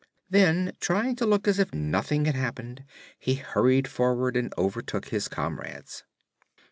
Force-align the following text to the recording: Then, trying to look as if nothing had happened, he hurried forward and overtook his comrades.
Then, 0.31 0.73
trying 0.79 1.15
to 1.17 1.27
look 1.27 1.47
as 1.47 1.59
if 1.59 1.75
nothing 1.75 2.25
had 2.25 2.33
happened, 2.33 2.85
he 3.19 3.35
hurried 3.35 3.87
forward 3.87 4.35
and 4.35 4.51
overtook 4.57 5.09
his 5.09 5.27
comrades. 5.27 6.05